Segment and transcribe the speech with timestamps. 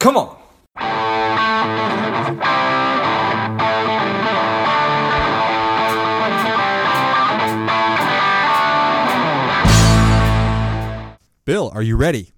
[0.00, 0.34] Come on.
[11.44, 12.32] Bill, are you ready?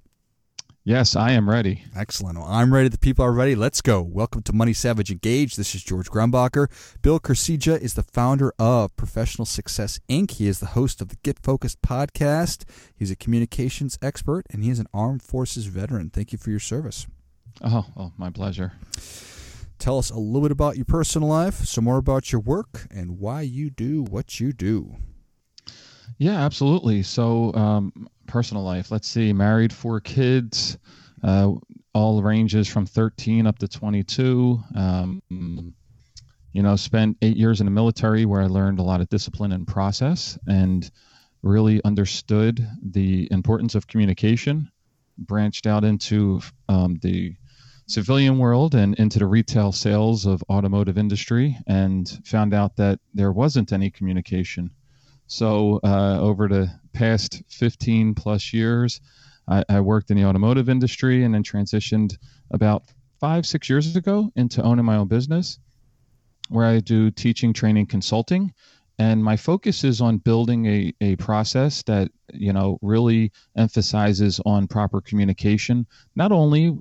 [0.82, 1.84] Yes, I am ready.
[1.94, 2.36] Excellent.
[2.36, 2.88] Well, I'm ready.
[2.88, 3.54] The people are ready.
[3.54, 4.02] Let's go.
[4.02, 5.54] Welcome to Money Savage Engage.
[5.54, 6.66] This is George Grumbacher.
[7.00, 10.32] Bill Kursija is the founder of Professional Success Inc.
[10.32, 12.64] He is the host of the Get Focused podcast.
[12.96, 16.10] He's a communications expert and he is an armed forces veteran.
[16.10, 17.06] Thank you for your service.
[17.60, 18.72] Oh, oh, my pleasure.
[19.78, 23.18] Tell us a little bit about your personal life, some more about your work, and
[23.18, 24.96] why you do what you do.
[26.18, 27.02] Yeah, absolutely.
[27.02, 28.90] So, um, personal life.
[28.90, 30.78] Let's see, married, four kids,
[31.22, 31.52] uh,
[31.94, 34.62] all ranges from 13 up to 22.
[34.76, 35.74] Um,
[36.52, 39.52] you know, spent eight years in the military where I learned a lot of discipline
[39.52, 40.90] and process and
[41.42, 44.70] really understood the importance of communication.
[45.18, 47.34] Branched out into um, the
[47.92, 53.32] civilian world and into the retail sales of automotive industry and found out that there
[53.32, 54.70] wasn't any communication
[55.32, 59.00] so uh, over the past 15 plus years,
[59.48, 62.18] I, I, worked in the automotive industry and then transitioned
[62.50, 62.82] about
[63.18, 65.58] five, six years ago into owning my own business
[66.50, 68.52] where I do teaching, training, consulting.
[68.98, 74.68] And my focus is on building a, a process that, you know, really emphasizes on
[74.68, 76.76] proper communication, not only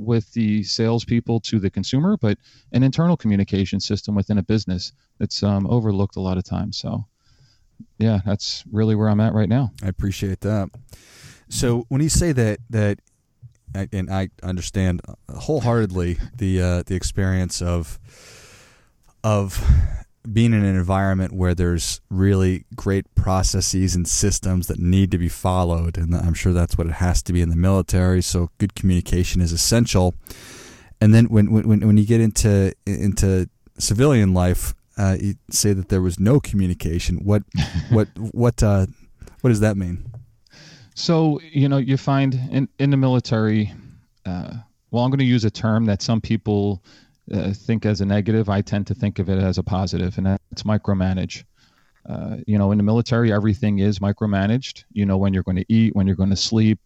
[0.00, 2.38] with the salespeople to the consumer, but
[2.72, 6.76] an internal communication system within a business that's um, overlooked a lot of times.
[6.78, 7.06] So
[7.98, 9.72] yeah, that's really where I'm at right now.
[9.82, 10.70] I appreciate that.
[11.48, 13.00] So when you say that that,
[13.74, 17.98] and I understand wholeheartedly the uh, the experience of
[19.22, 19.62] of
[20.30, 25.28] being in an environment where there's really great processes and systems that need to be
[25.28, 28.22] followed, and I'm sure that's what it has to be in the military.
[28.22, 30.14] So good communication is essential.
[31.00, 35.88] And then when when when you get into into civilian life, uh, you say that
[35.88, 37.24] there was no communication.
[37.24, 37.42] What
[37.90, 38.86] what what uh,
[39.40, 40.12] what does that mean?
[40.94, 43.72] So you know, you find in in the military.
[44.26, 44.54] Uh,
[44.90, 46.82] well, I'm going to use a term that some people
[47.32, 48.48] uh, think as a negative.
[48.48, 51.44] I tend to think of it as a positive, and that's micromanage.
[52.08, 54.84] Uh, you know, in the military, everything is micromanaged.
[54.92, 56.80] You know when you're going to eat, when you're going to sleep,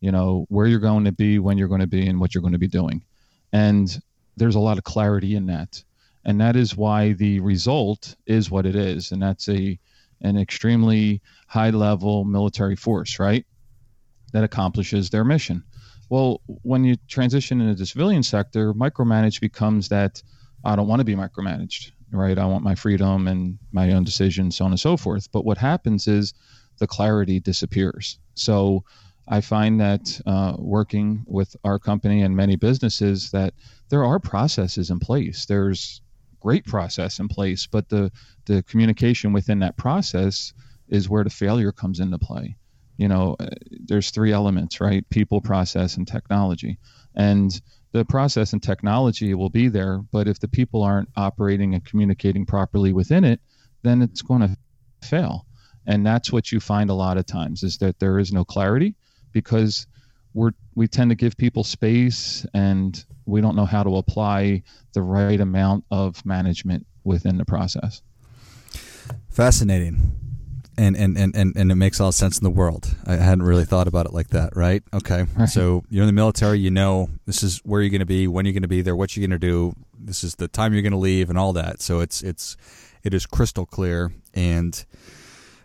[0.00, 2.42] you know where you're going to be, when you're going to be, and what you're
[2.42, 3.04] going to be doing.
[3.52, 4.00] And
[4.36, 5.82] there's a lot of clarity in that
[6.26, 9.78] and that is why the result is what it is and that's a
[10.20, 13.46] an extremely high level military force right
[14.32, 15.62] that accomplishes their mission
[16.08, 20.22] well when you transition into the civilian sector micromanage becomes that
[20.64, 24.56] i don't want to be micromanaged right i want my freedom and my own decisions
[24.56, 26.34] so on and so forth but what happens is
[26.78, 28.84] the clarity disappears so
[29.28, 33.54] I find that uh, working with our company and many businesses that
[33.88, 35.46] there are processes in place.
[35.46, 36.00] There's
[36.40, 38.12] great process in place, but the
[38.44, 40.52] the communication within that process
[40.88, 42.56] is where the failure comes into play.
[42.96, 45.08] You know, uh, there's three elements, right?
[45.10, 46.78] People, process, and technology.
[47.14, 47.58] And
[47.92, 52.44] the process and technology will be there, but if the people aren't operating and communicating
[52.44, 53.40] properly within it,
[53.82, 54.56] then it's going to
[55.02, 55.46] fail.
[55.86, 58.94] And that's what you find a lot of times is that there is no clarity
[59.32, 59.86] because
[60.36, 65.02] we're we tend to give people space and we don't know how to apply the
[65.02, 68.02] right amount of management within the process
[69.30, 70.12] fascinating
[70.78, 72.94] and and, and, and, and it makes all sense in the world.
[73.06, 74.82] I hadn't really thought about it like that, right?
[74.92, 75.26] Okay.
[75.36, 75.48] Right.
[75.48, 78.54] So you're in the military, you know this is where you're gonna be, when you're
[78.54, 81.38] gonna be there, what you're gonna do, this is the time you're gonna leave and
[81.38, 81.82] all that.
[81.82, 82.56] So it's it's
[83.02, 84.84] it is crystal clear and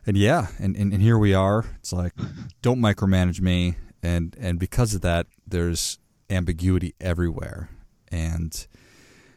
[0.06, 1.66] and yeah, and, and, and here we are.
[1.80, 2.14] It's like
[2.62, 6.00] don't micromanage me and and because of that, there's
[6.30, 7.70] ambiguity everywhere,
[8.12, 8.68] and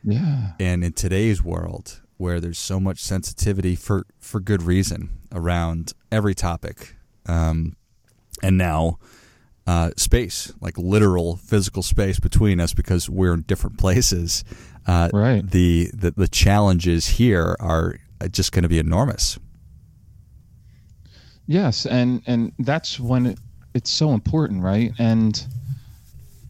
[0.02, 5.92] yeah, and in today's world where there's so much sensitivity for for good reason around
[6.10, 7.76] every topic, um,
[8.42, 8.98] and now.
[9.66, 14.44] Uh, space, like literal physical space between us, because we're in different places.
[14.86, 15.50] Uh, right.
[15.50, 17.96] The, the the challenges here are
[18.30, 19.38] just going to be enormous.
[21.46, 23.38] Yes, and and that's when it,
[23.72, 24.92] it's so important, right?
[24.98, 25.46] And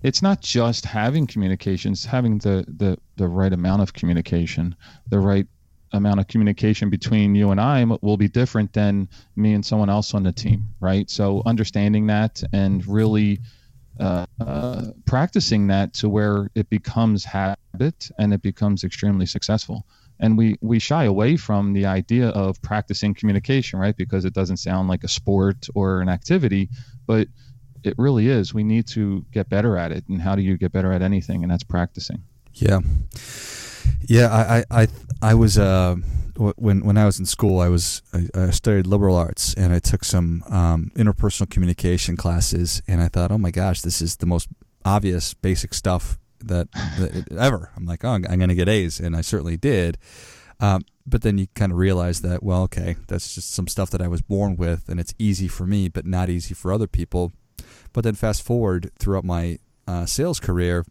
[0.05, 4.77] it's not just having communications, having the, the, the right amount of communication,
[5.09, 5.47] the right
[5.93, 10.13] amount of communication between you and I will be different than me and someone else
[10.13, 11.09] on the team, right?
[11.09, 13.41] So understanding that and really
[13.99, 19.87] uh, uh, practicing that to where it becomes habit and it becomes extremely successful.
[20.21, 23.97] And we we shy away from the idea of practicing communication, right?
[23.97, 26.69] Because it doesn't sound like a sport or an activity,
[27.07, 27.27] but
[27.85, 28.55] it really is.
[28.55, 30.05] We need to get better at it.
[30.09, 31.43] And how do you get better at anything?
[31.43, 32.23] And that's practicing.
[32.53, 32.81] Yeah,
[34.03, 34.29] yeah.
[34.29, 34.89] I I I,
[35.23, 35.97] I was uh,
[36.37, 39.79] when when I was in school, I was I, I studied liberal arts and I
[39.79, 44.27] took some um, interpersonal communication classes, and I thought, oh my gosh, this is the
[44.27, 44.49] most
[44.85, 47.71] obvious, basic stuff that, that ever.
[47.77, 49.99] I'm like, oh, I'm going to get A's, and I certainly did.
[50.61, 54.01] Um, but then you kind of realize that, well, okay, that's just some stuff that
[54.01, 57.33] I was born with, and it's easy for me, but not easy for other people.
[57.95, 60.85] But then fast forward throughout my uh, sales career,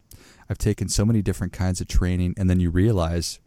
[0.50, 3.38] I've taken so many different kinds of training, and then you realize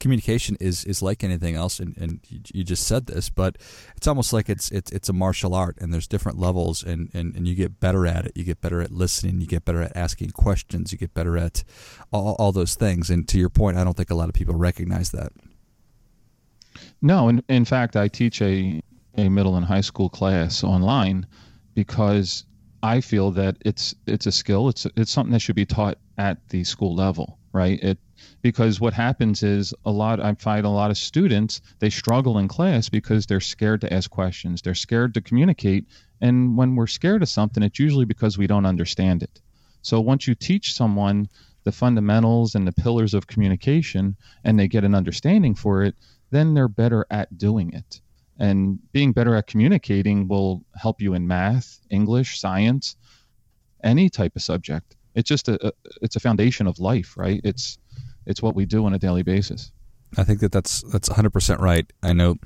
[0.00, 3.56] communication is is like anything else, and, and you, just said this, but
[3.96, 7.34] it's almost like it's it's it's a martial art, and there's different levels, and, and
[7.34, 8.32] and you get better at it.
[8.34, 9.40] You get better at listening.
[9.40, 10.92] You get better at asking questions.
[10.92, 11.64] You get better at
[12.12, 13.10] all, all those things.
[13.10, 15.32] And to your point, I don't think a lot of people recognize that.
[17.02, 18.80] No, in in fact, I teach a
[19.16, 21.26] a middle and high school class online
[21.74, 22.44] because
[22.82, 24.68] I feel that it's it's a skill.
[24.68, 27.82] It's it's something that should be taught at the school level, right?
[27.82, 27.98] It
[28.42, 32.48] because what happens is a lot I find a lot of students they struggle in
[32.48, 34.62] class because they're scared to ask questions.
[34.62, 35.86] They're scared to communicate,
[36.20, 39.40] and when we're scared of something, it's usually because we don't understand it.
[39.82, 41.28] So once you teach someone
[41.64, 45.94] the fundamentals and the pillars of communication and they get an understanding for it,
[46.30, 48.00] then they're better at doing it.
[48.38, 52.96] And being better at communicating will help you in math, English, science,
[53.82, 54.96] any type of subject.
[55.14, 55.72] It's just a, a
[56.02, 57.40] it's a foundation of life, right?
[57.44, 57.78] It's
[58.26, 59.70] it's what we do on a daily basis.
[60.16, 61.90] I think that that's that's 100% right.
[62.02, 62.36] I know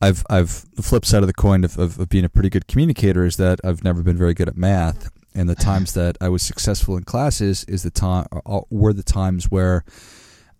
[0.00, 2.66] I've I've the flip side of the coin of, of, of, being a pretty good
[2.66, 6.28] communicator is that I've never been very good at math and the times that I
[6.28, 9.84] was successful in classes is the time uh, were the times where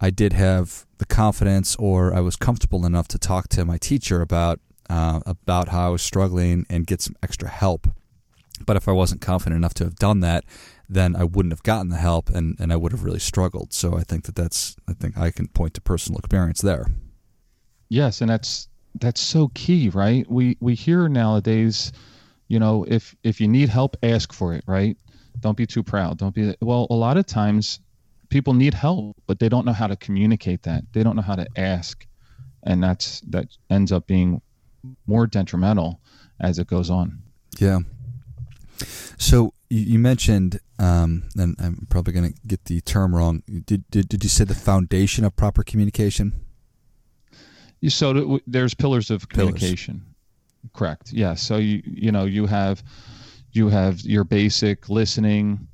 [0.01, 4.21] I did have the confidence or I was comfortable enough to talk to my teacher
[4.21, 7.89] about uh, about how I was struggling and get some extra help.
[8.65, 10.45] But if I wasn't confident enough to have done that,
[10.89, 13.73] then I wouldn't have gotten the help and, and I would have really struggled.
[13.73, 16.87] So I think that that's I think I can point to personal experience there.
[17.89, 20.29] Yes, and that's that's so key, right?
[20.31, 21.93] We we hear nowadays,
[22.49, 24.97] you know, if if you need help, ask for it, right?
[25.41, 26.19] Don't be too proud.
[26.19, 26.87] Don't be well.
[26.91, 27.81] A lot of times,
[28.29, 30.85] people need help, but they don't know how to communicate that.
[30.93, 32.07] They don't know how to ask,
[32.63, 34.41] and that's that ends up being
[35.07, 36.01] more detrimental
[36.41, 37.23] as it goes on.
[37.59, 37.81] Yeah.
[39.19, 43.43] So you mentioned, um, and I'm probably going to get the term wrong.
[43.47, 46.33] Did, did did you say the foundation of proper communication?
[47.89, 49.95] So there's pillars of communication.
[49.95, 50.73] Pillars.
[50.75, 51.13] Correct.
[51.13, 51.35] Yeah.
[51.35, 52.83] So you you know you have
[53.53, 55.67] you have your basic listening,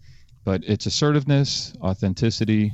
[0.44, 2.72] but it's assertiveness, authenticity,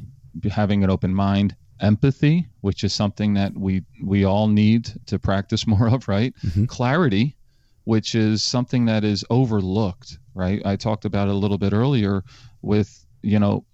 [0.51, 5.67] having an open mind, empathy, which is something that we we all need to practice
[5.75, 6.35] more of, right?
[6.45, 6.67] Mm-hmm.
[6.67, 7.37] Clarity,
[7.85, 10.61] which is something that is overlooked, right?
[10.65, 12.23] I talked about it a little bit earlier
[12.63, 13.65] with, you know,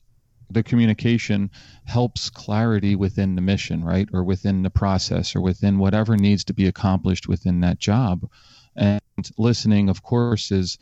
[0.51, 1.51] the communication
[1.85, 4.09] helps clarity within the mission, right?
[4.13, 8.29] Or within the process or within whatever needs to be accomplished within that job.
[8.77, 9.01] And
[9.39, 10.79] listening, of course, is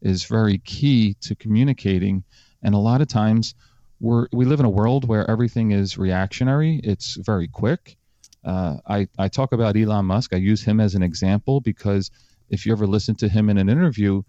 [0.00, 2.24] is very key to communicating.
[2.62, 3.54] And a lot of times
[4.00, 6.80] we're, we live in a world where everything is reactionary.
[6.82, 7.96] It's very quick.
[8.44, 10.34] Uh, I, I talk about Elon Musk.
[10.34, 12.10] I use him as an example because
[12.50, 14.22] if you ever listen to him in an interview,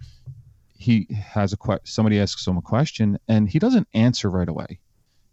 [0.77, 4.79] he has a que- somebody asks him a question and he doesn't answer right away.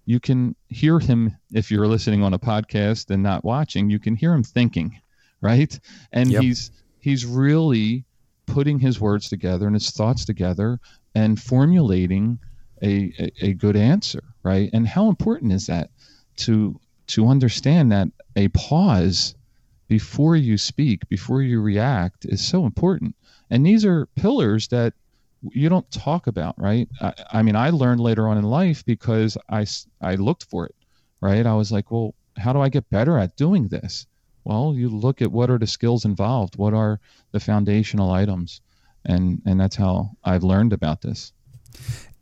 [0.06, 3.90] You can hear him if you're listening on a podcast and not watching.
[3.90, 5.00] You can hear him thinking,
[5.40, 5.78] right?
[6.12, 6.42] And yep.
[6.42, 8.04] he's he's really
[8.46, 10.80] putting his words together and his thoughts together
[11.14, 12.38] and formulating
[12.82, 14.70] a, a, good answer right?
[14.72, 15.90] And how important is that
[16.38, 19.34] to to understand that a pause
[19.88, 23.16] before you speak, before you react, is so important.
[23.50, 24.94] And these are pillars that
[25.50, 26.88] you don't talk about, right?
[27.00, 29.66] I, I mean, I learned later on in life because I
[30.00, 30.74] I looked for it,
[31.20, 31.44] right?
[31.44, 34.06] I was like, well, how do I get better at doing this?
[34.44, 36.98] Well, you look at what are the skills involved, what are
[37.32, 38.60] the foundational items,
[39.04, 41.32] and and that's how I've learned about this.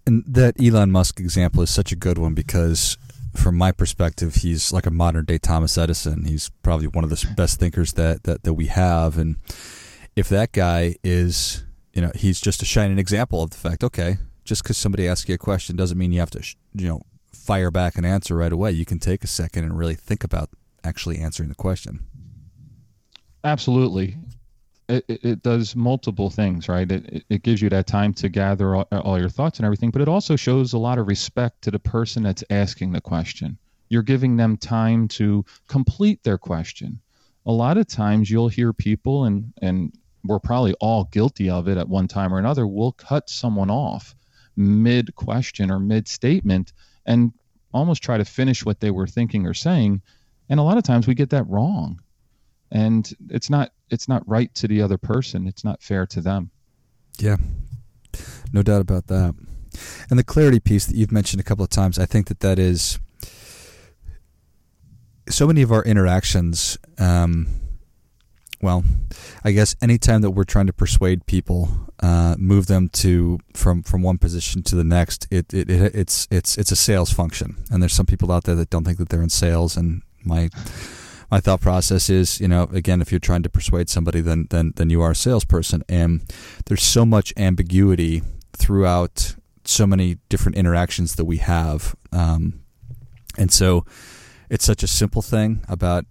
[0.09, 2.97] And that Elon Musk example is such a good one because,
[3.35, 6.25] from my perspective, he's like a modern day Thomas Edison.
[6.25, 9.19] He's probably one of the best thinkers that, that, that we have.
[9.19, 9.37] And
[10.17, 11.62] if that guy is,
[11.93, 15.29] you know, he's just a shining example of the fact, okay, just because somebody asks
[15.29, 18.50] you a question doesn't mean you have to, you know, fire back an answer right
[18.50, 18.73] away.
[18.73, 20.49] You can take a second and really think about
[20.83, 22.07] actually answering the question.
[23.45, 24.17] Absolutely
[24.88, 26.90] it, it does multiple things, right?
[26.90, 30.02] It, it gives you that time to gather all, all your thoughts and everything, but
[30.02, 33.59] it also shows a lot of respect to the person that's asking the question.
[33.88, 37.00] You're giving them time to complete their question.
[37.47, 39.92] A lot of times you'll hear people, and, and
[40.25, 42.66] we're probably all guilty of it at one time or another.
[42.66, 44.14] We'll cut someone off
[44.57, 46.73] mid question or mid statement
[47.07, 47.33] and
[47.73, 50.02] almost try to finish what they were thinking or saying.
[50.49, 52.00] And a lot of times we get that wrong.
[52.71, 55.47] And it's not it's not right to the other person.
[55.47, 56.51] It's not fair to them.
[57.19, 57.37] Yeah.
[58.53, 59.35] No doubt about that.
[60.11, 62.59] And the clarity piece that you've mentioned a couple of times, I think that that
[62.59, 62.99] is
[65.29, 67.47] so many of our interactions um,
[68.61, 68.83] well,
[69.45, 71.69] I guess anytime that we're trying to persuade people,
[72.03, 76.27] uh, move them to from from one position to the next, it, it, it it's
[76.31, 77.57] it's it's a sales function.
[77.71, 79.77] And there's some people out there that don't think that they're in sales.
[79.77, 80.51] And my
[81.30, 84.73] my thought process is, you know, again, if you're trying to persuade somebody, then then
[84.76, 85.82] then you are a salesperson.
[85.88, 86.23] And
[86.66, 88.23] there's so much ambiguity
[88.56, 92.61] throughout so many different interactions that we have, um,
[93.37, 93.85] and so
[94.50, 96.06] it's such a simple thing about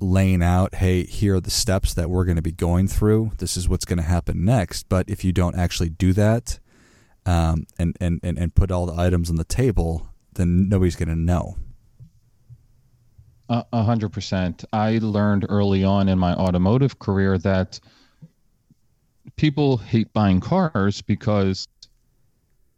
[0.00, 3.32] laying out, hey, here are the steps that we're going to be going through.
[3.38, 4.88] This is what's going to happen next.
[4.88, 6.58] But if you don't actually do that
[7.24, 11.08] um, and, and, and, and put all the items on the table, then nobody's going
[11.08, 11.56] to know.
[13.72, 14.64] A hundred percent.
[14.72, 17.78] I learned early on in my automotive career that
[19.36, 21.68] people hate buying cars because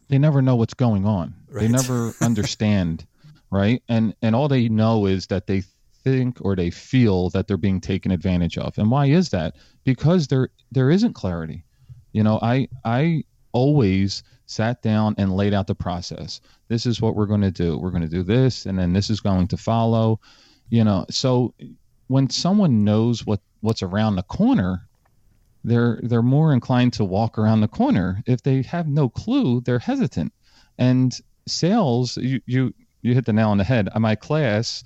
[0.08, 1.34] they never know what's going on.
[1.48, 1.62] Right.
[1.62, 3.06] They never understand,
[3.50, 3.82] right?
[3.88, 5.62] And and all they know is that they
[6.02, 8.76] think or they feel that they're being taken advantage of.
[8.76, 9.54] And why is that?
[9.84, 11.64] Because there there isn't clarity.
[12.12, 16.40] You know, I I always sat down and laid out the process.
[16.68, 17.78] This is what we're going to do.
[17.78, 20.20] We're going to do this and then this is going to follow.
[20.68, 21.54] You know, so
[22.08, 24.88] when someone knows what what's around the corner,
[25.62, 28.22] they're they're more inclined to walk around the corner.
[28.26, 30.32] If they have no clue, they're hesitant.
[30.78, 31.16] And
[31.46, 33.88] sales, you you you hit the nail on the head.
[33.96, 34.82] My class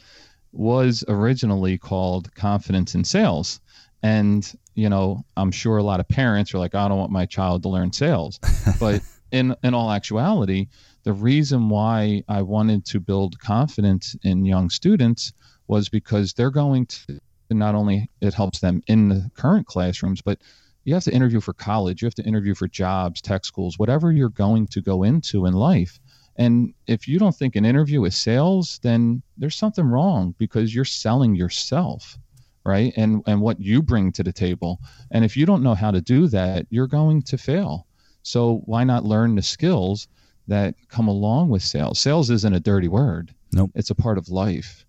[0.52, 3.60] was originally called Confidence in Sales.
[4.02, 7.26] And, you know, I'm sure a lot of parents are like, I don't want my
[7.26, 8.38] child to learn sales.
[8.80, 10.68] But in, in all actuality,
[11.04, 15.32] the reason why I wanted to build confidence in young students
[15.68, 17.20] was because they're going to
[17.50, 20.40] not only it helps them in the current classrooms, but
[20.84, 24.10] you have to interview for college, you have to interview for jobs, tech schools, whatever
[24.10, 26.00] you're going to go into in life.
[26.36, 30.84] And if you don't think an interview is sales, then there's something wrong because you're
[30.84, 32.16] selling yourself,
[32.64, 32.92] right?
[32.96, 34.78] And and what you bring to the table.
[35.10, 37.86] And if you don't know how to do that, you're going to fail.
[38.22, 40.06] So why not learn the skills
[40.46, 41.98] that come along with sales?
[41.98, 43.34] Sales isn't a dirty word.
[43.52, 43.72] Nope.
[43.74, 44.86] It's a part of life.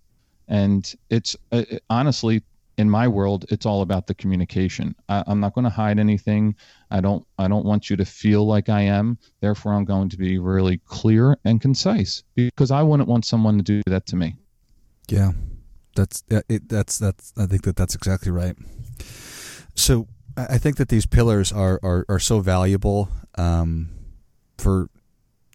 [0.50, 2.44] And it's uh, honestly
[2.80, 4.96] in my world, it's all about the communication.
[5.10, 6.56] I, am not going to hide anything.
[6.90, 7.28] I don't.
[7.38, 9.18] I don't want you to feel like I am.
[9.42, 13.64] Therefore, I'm going to be really clear and concise because I wouldn't want someone to
[13.64, 14.38] do that to me.
[15.10, 15.34] Yeah,
[15.94, 17.34] that's it, that's that's.
[17.38, 18.56] I think that that's exactly right.
[19.76, 23.90] So I think that these pillars are are, are so valuable um,
[24.58, 24.90] for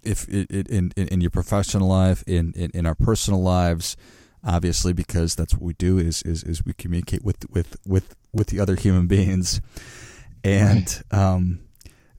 [0.03, 3.97] if it, it, in in your professional life, in, in in our personal lives
[4.45, 8.49] obviously because that's what we do is is, is we communicate with with with with
[8.49, 9.61] the other human beings.
[10.43, 11.61] And um,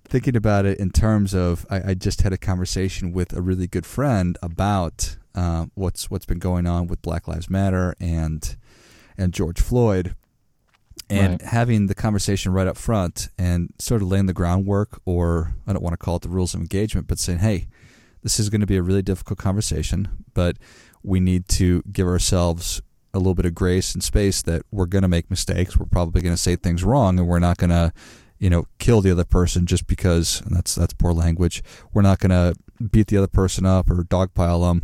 [0.03, 3.67] thinking about it in terms of I, I, just had a conversation with a really
[3.67, 8.55] good friend about uh, what's what's been going on with Black Lives Matter and
[9.17, 10.15] and George Floyd.
[11.07, 11.41] And right.
[11.43, 15.83] having the conversation right up front and sort of laying the groundwork or I don't
[15.83, 17.67] want to call it the rules of engagement but saying hey
[18.23, 20.57] this is going to be a really difficult conversation but
[21.05, 22.81] we need to give ourselves
[23.13, 25.77] a little bit of grace and space that we're going to make mistakes.
[25.77, 27.93] We're probably going to say things wrong, and we're not going to,
[28.39, 30.41] you know, kill the other person just because.
[30.49, 31.63] that's that's poor language.
[31.93, 32.55] We're not going to
[32.91, 34.83] beat the other person up or dogpile them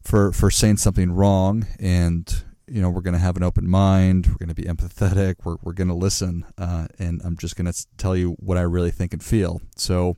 [0.00, 1.66] for for saying something wrong.
[1.78, 4.26] And you know, we're going to have an open mind.
[4.26, 5.36] We're going to be empathetic.
[5.44, 6.46] We're we're going to listen.
[6.56, 9.60] Uh, and I'm just going to tell you what I really think and feel.
[9.76, 10.16] So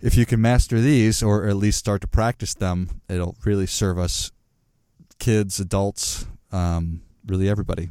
[0.00, 3.98] if you can master these or at least start to practice them, it'll really serve
[3.98, 4.32] us
[5.18, 7.90] kids, adults, um, really everybody.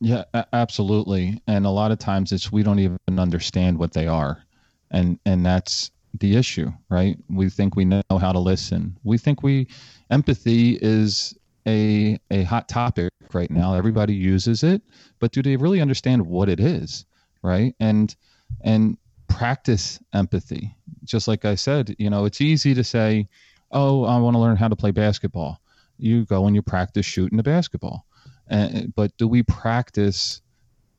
[0.00, 1.40] Yeah, absolutely.
[1.46, 4.42] And a lot of times it's we don't even understand what they are.
[4.90, 5.90] And and that's
[6.20, 7.16] the issue, right?
[7.28, 8.98] We think we know how to listen.
[9.04, 9.68] We think we
[10.10, 11.34] empathy is
[11.66, 13.74] a a hot topic right now.
[13.74, 14.82] Everybody uses it,
[15.18, 17.06] but do they really understand what it is,
[17.42, 17.74] right?
[17.80, 18.14] And
[18.62, 20.74] and practice empathy.
[21.04, 23.28] Just like I said, you know, it's easy to say,
[23.72, 25.60] "Oh, I want to learn how to play basketball."
[25.98, 28.06] You go and you practice shooting the basketball.
[28.50, 30.40] Uh, but do we practice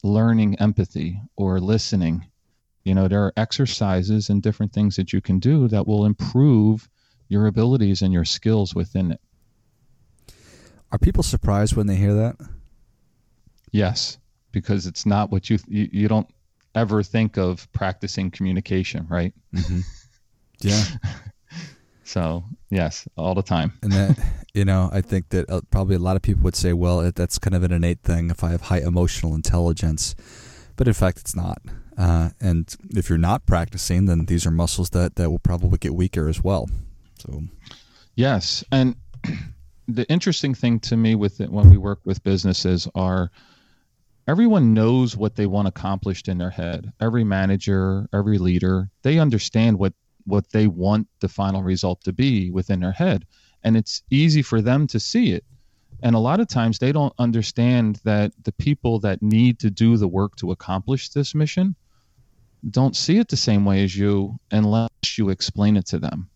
[0.03, 2.25] learning empathy or listening?
[2.83, 6.89] You know, there are exercises and different things that you can do that will improve
[7.27, 9.21] your abilities and your skills within it.
[10.91, 12.37] Are people surprised when they hear that?
[13.71, 14.17] Yes,
[14.51, 16.29] because it's not what you you, you don't
[16.73, 19.33] ever think of practicing communication, right?
[19.53, 19.81] Mm-hmm.
[20.61, 20.83] Yeah.
[22.07, 23.73] so yes, all the time.
[23.81, 24.17] and that
[24.53, 27.37] you know, I think that uh, probably a lot of people would say, well, that's
[27.37, 30.15] kind of an innate thing if I have high emotional intelligence,
[30.77, 31.59] but in fact, it's not.
[31.97, 35.95] Uh, and if you're not practicing, then these are muscles that that will probably get
[35.95, 36.69] weaker as well.
[37.19, 37.43] So,
[38.15, 38.95] yes, and
[39.87, 43.31] the interesting thing to me with it when we work with businesses are
[44.27, 46.93] everyone knows what they want accomplished in their head.
[47.01, 49.93] Every manager, every leader, they understand what
[50.27, 53.25] what they want the final result to be within their head,
[53.63, 55.43] and it's easy for them to see it.
[56.03, 59.97] And a lot of times they don't understand that the people that need to do
[59.97, 61.75] the work to accomplish this mission
[62.69, 66.29] don't see it the same way as you unless you explain it to them.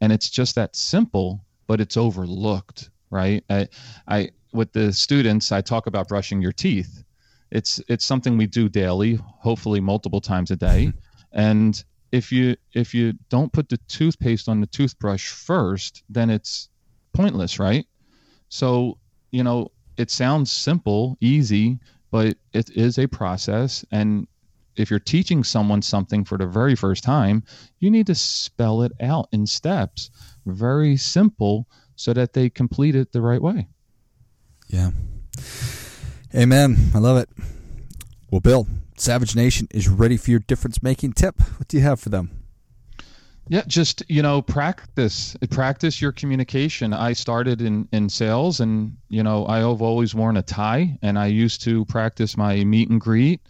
[0.00, 3.44] And it's just that simple, but it's overlooked, right?
[3.50, 3.68] I,
[4.06, 7.04] I with the students, I talk about brushing your teeth.
[7.50, 10.86] It's it's something we do daily, hopefully multiple times a day.
[10.86, 11.40] Mm-hmm.
[11.40, 11.84] and
[12.16, 16.68] if you if you don't put the toothpaste on the toothbrush first, then it's
[17.12, 17.86] pointless, right?
[18.48, 18.98] So,
[19.30, 21.78] you know, it sounds simple, easy,
[22.10, 24.26] but it is a process and
[24.76, 27.42] if you're teaching someone something for the very first time,
[27.78, 30.10] you need to spell it out in steps,
[30.44, 33.68] very simple, so that they complete it the right way.
[34.68, 34.90] Yeah.
[36.34, 36.76] Amen.
[36.94, 37.30] I love it.
[38.30, 38.66] Well, Bill,
[38.96, 41.40] Savage Nation is ready for your difference making tip.
[41.58, 42.30] What do you have for them?
[43.48, 46.92] Yeah, just you know, practice practice your communication.
[46.92, 51.16] I started in in sales, and you know, I have always worn a tie, and
[51.16, 53.40] I used to practice my meet and greet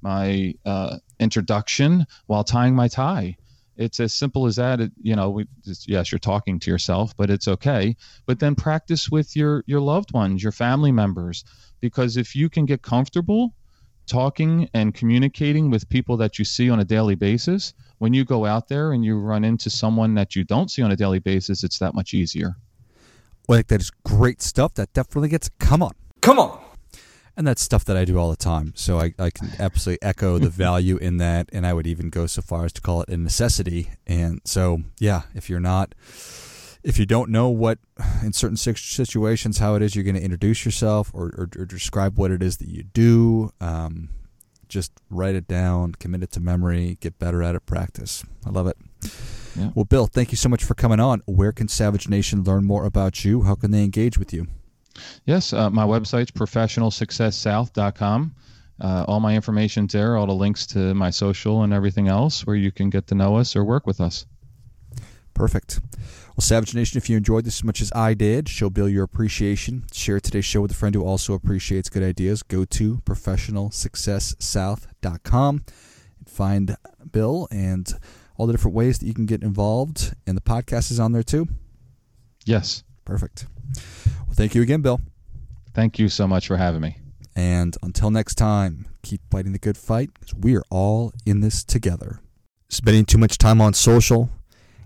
[0.00, 3.36] my uh, introduction while tying my tie.
[3.76, 4.80] It's as simple as that.
[4.80, 5.46] It, you know, we,
[5.86, 7.96] yes, you're talking to yourself, but it's okay.
[8.24, 11.44] But then practice with your your loved ones, your family members,
[11.80, 13.54] because if you can get comfortable
[14.12, 18.44] talking and communicating with people that you see on a daily basis, when you go
[18.44, 21.64] out there and you run into someone that you don't see on a daily basis,
[21.64, 22.54] it's that much easier.
[23.48, 24.74] Well, I think that is great stuff.
[24.74, 26.60] That definitely gets come on, come on
[27.36, 28.74] and that's stuff that I do all the time.
[28.76, 32.26] So I, I can absolutely echo the value in that, and I would even go
[32.26, 33.90] so far as to call it a necessity.
[34.06, 35.94] And so, yeah, if you're not,
[36.84, 37.78] if you don't know what
[38.22, 42.18] in certain situations how it is you're going to introduce yourself or, or, or, describe
[42.18, 44.08] what it is that you do, um,
[44.68, 48.24] just write it down, commit it to memory, get better at it, practice.
[48.46, 48.76] I love it.
[49.56, 49.70] Yeah.
[49.74, 51.22] Well, Bill, thank you so much for coming on.
[51.26, 53.42] Where can Savage Nation learn more about you?
[53.42, 54.46] How can they engage with you?
[55.26, 58.34] Yes, uh, my website's professionalsuccesssouth.com.
[58.80, 62.56] Uh, all my information's there, all the links to my social and everything else where
[62.56, 64.26] you can get to know us or work with us.
[65.42, 65.80] Perfect.
[66.36, 69.02] Well, Savage Nation, if you enjoyed this as much as I did, show Bill your
[69.02, 69.86] appreciation.
[69.92, 72.44] Share today's show with a friend who also appreciates good ideas.
[72.44, 75.64] Go to professionalsuccesssouth.com
[76.20, 76.76] and find
[77.10, 77.92] Bill and
[78.36, 80.14] all the different ways that you can get involved.
[80.28, 81.48] And the podcast is on there too.
[82.44, 82.84] Yes.
[83.04, 83.46] Perfect.
[84.18, 85.00] Well, thank you again, Bill.
[85.74, 86.98] Thank you so much for having me.
[87.34, 91.64] And until next time, keep fighting the good fight because we are all in this
[91.64, 92.20] together.
[92.68, 94.30] Spending too much time on social?